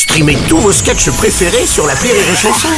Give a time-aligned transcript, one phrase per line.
[0.00, 2.68] Streamez tous vos sketchs préférés sur la Rire et Chanson.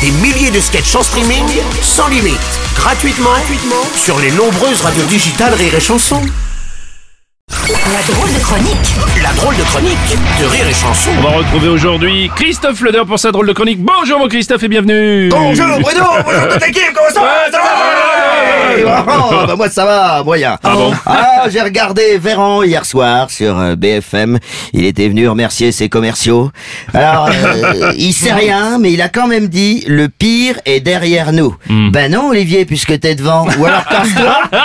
[0.00, 1.44] Des milliers de sketchs en streaming,
[1.82, 2.40] sans limite,
[2.74, 6.22] gratuitement, gratuitement sur les nombreuses radios digitales Rire et Chanson.
[7.50, 11.10] La drôle de chronique La drôle de chronique de Rire et Chanson.
[11.18, 13.82] On va retrouver aujourd'hui Christophe Leder pour sa drôle de chronique.
[13.82, 17.61] Bonjour mon Christophe et bienvenue Bonjour Bruno, bonjour toute l'équipe, comment ça va
[18.84, 20.58] Oh, bah moi ça va, moyen.
[20.62, 24.38] Ah bon Ah, j'ai regardé Véran hier soir sur euh, BFM.
[24.72, 26.50] Il était venu remercier ses commerciaux.
[26.94, 31.32] Alors, euh, il sait rien, mais il a quand même dit le pire est derrière
[31.32, 31.54] nous.
[31.68, 31.90] Hmm.
[31.90, 33.46] Ben non, Olivier, puisque t'es devant.
[33.58, 34.36] Ou alors casse-toi.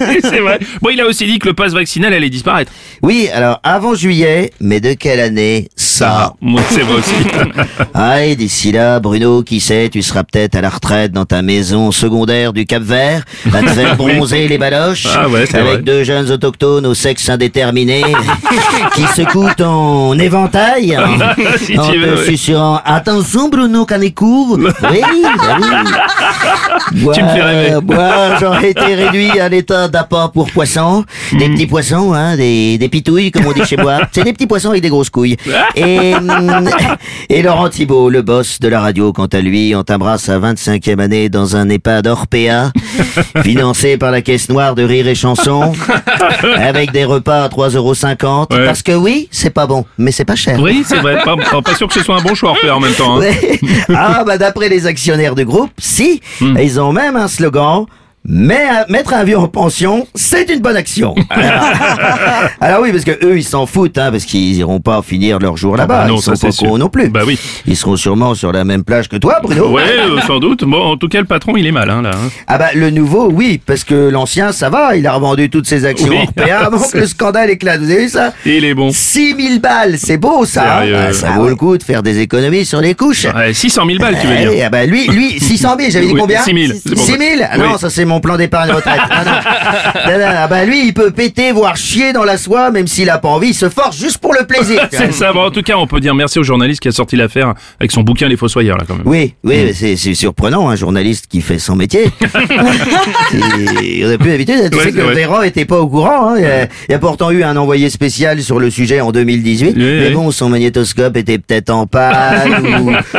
[0.00, 0.58] Oui, c'est vrai.
[0.82, 2.70] Bon, il a aussi dit que le passe vaccinal allait disparaître.
[3.02, 6.34] Oui, alors avant juillet, mais de quelle année Ça.
[6.42, 7.14] Moi, c'est vrai aussi.
[7.98, 11.40] Ah, et d'ici là, Bruno, qui sait, tu seras peut-être à la retraite dans ta
[11.40, 13.22] maison secondaire du Cap-Vert,
[13.54, 15.78] à te faire bronzer les baloches, Ah ouais, avec vrai.
[15.78, 18.02] deux jeunes autochtones au sexe indéterminé,
[18.94, 21.16] qui secouent ton éventail, en,
[21.58, 22.26] Si en tu veux, te oui.
[22.26, 24.58] susurrant, attention Bruno Canécourt.
[24.58, 25.66] Oui, bah oui.
[27.00, 27.76] Moi, Tu me fais rêver.
[27.82, 31.38] Moi, j'aurais été réduit à l'état d'appât pour poissons, Hmm.
[31.38, 34.00] des petits poissons, hein, des, des pitouilles, comme on dit chez moi.
[34.12, 35.36] C'est des petits poissons avec des grosses couilles.
[35.74, 35.82] Et,
[37.30, 41.28] et Laurent Thibault, le boss de la radio, quant à lui, entamera sa 25e année
[41.28, 42.72] dans un EHPAD Orpea,
[43.42, 45.72] financé par la caisse noire de Rire et Chanson,
[46.56, 48.52] avec des repas à 3,50€.
[48.54, 48.64] Ouais.
[48.64, 50.58] Parce que oui, c'est pas bon, mais c'est pas cher.
[50.60, 51.18] Oui, c'est vrai.
[51.24, 53.16] Pas, pas- pas sûr que ce soit un bon choix en même temps.
[53.16, 53.20] hein.
[53.20, 53.60] Ouais.
[53.94, 56.56] ah bah d'après les actionnaires du groupe, si, Hmm.
[56.62, 57.86] ils ont même un slogan.
[58.28, 61.14] Mais euh, mettre un vieux en pension, c'est une bonne action.
[61.30, 61.64] Alors,
[62.60, 65.56] alors oui, parce que eux, ils s'en foutent, hein, parce qu'ils iront pas finir leur
[65.56, 65.98] jour là-bas.
[66.00, 67.08] Ah bah non, ils sont pas cons non plus.
[67.08, 67.38] Bah oui.
[67.66, 69.68] Ils seront sûrement sur la même plage que toi, Bruno.
[69.70, 70.64] Ouais, euh, sans doute.
[70.64, 72.10] Bon, en tout cas, le patron, il est mal, hein, là.
[72.14, 72.28] hein.
[72.46, 75.84] Ah bah le nouveau, oui, parce que l'ancien, ça va, il a revendu toutes ses
[75.84, 76.16] actions Oui.
[76.36, 77.80] Orpea avant que le scandale éclate.
[77.80, 78.90] Vous avez vu ça Il est bon.
[78.92, 80.62] 6000 balles, c'est beau ça.
[80.62, 81.50] hein Sérieux Ah, ça Ah vaut ouais.
[81.50, 83.26] le coup de faire des économies sur les couches.
[83.34, 86.06] Ouais, 600 000 balles, tu veux Eh, dire ah bah lui, lui, 600 000, j'avais
[86.06, 87.18] dit Oui, combien 6 000, c'est pour 6 ça.
[87.18, 89.00] 000 Ah non, ça c'est mon plan d'épargne retraite.
[89.10, 89.24] Ah
[90.06, 90.12] non.
[90.12, 93.10] Non, non, ah bah lui, il peut péter, voire chier dans la soie, même s'il
[93.10, 94.86] a pas envie, il se force juste pour le plaisir.
[94.90, 95.32] C'est ça.
[95.32, 97.90] Bon, en tout cas, on peut dire merci au journaliste qui a sorti l'affaire avec
[97.92, 99.06] son bouquin Les Fossoyeurs, là, quand même.
[99.06, 102.04] Oui, oui, mais c'est surprenant, un journaliste qui fait son métier.
[103.30, 105.00] C'est- On a plus l'habitude, tu Ouais, sais que.
[105.00, 106.30] Véran était pas au courant.
[106.30, 106.34] hein.
[106.36, 109.12] Il, y a, il y a pourtant eu un envoyé spécial sur le sujet en
[109.12, 109.74] 2018.
[109.76, 110.14] mais oui.
[110.14, 112.52] bon, son magnétoscope était peut-être en panne,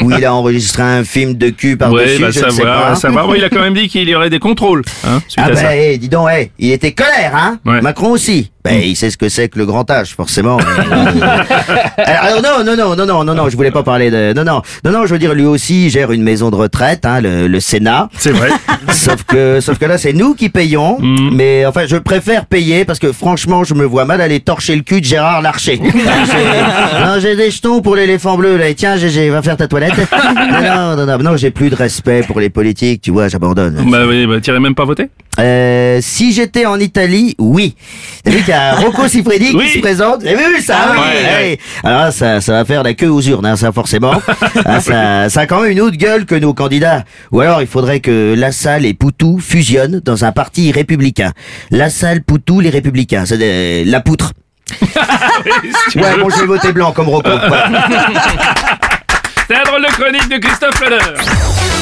[0.00, 2.50] ou, ou il a enregistré un film de cul Ouais, par-dessus, bah, je ne sais
[2.56, 2.88] savoir, pas.
[2.90, 3.26] va savoir.
[3.26, 5.98] Bon, il a quand même dit qu'il y aurait des contrôles, hein, Ah bah, eh,
[5.98, 7.80] dis donc, eh, il était colère, hein Ouais.
[7.80, 8.50] Macron aussi.
[8.64, 10.56] Ben, il sait ce que c'est que le grand âge, forcément.
[11.98, 14.32] alors, non, non, non, non, non, non, non, je voulais pas parler de...
[14.34, 17.20] Non, non, non, non, je veux dire, lui aussi gère une maison de retraite, hein,
[17.20, 18.08] le, le Sénat.
[18.16, 18.50] C'est vrai.
[18.92, 20.98] sauf que, sauf que là, c'est nous qui payons.
[21.00, 21.30] Mm.
[21.34, 24.82] Mais enfin, je préfère payer parce que franchement, je me vois mal aller torcher le
[24.82, 25.80] cul de Gérard Larcher.
[25.92, 28.68] J'ai- non, j'ai des jetons pour l'éléphant bleu, là.
[28.68, 29.94] Et tiens, GG, va faire ta toilette.
[29.96, 33.74] non, non, non, non, non, j'ai plus de respect pour les politiques, tu vois, j'abandonne.
[33.90, 37.74] bah oui, bah, t'irais même pas voter Euh, si j'étais en Italie, oui.
[38.24, 39.66] T'as vu qu'il y a Rocco Siffredi Oui.
[39.66, 41.32] qui se présente avez vu ça Ah oui, ouais, ouais.
[41.50, 41.58] ouais.
[41.84, 44.14] Alors là, ça, ça va faire la queue aux urnes, hein, ça forcément.
[44.64, 47.04] Ah, ça, ça a quand même une autre gueule que nos candidats.
[47.32, 51.32] Ou alors, il faudrait que Lassalle et Poutou fusionnent dans un parti républicain.
[51.70, 53.24] Lassalle, Poutou, les républicains.
[53.26, 54.32] C'est des- la poutre.
[55.96, 57.28] Ouais, bon, je vais voter blanc comme Rocco.
[59.48, 61.81] C'est la drôle de chronique de Christophe Leder.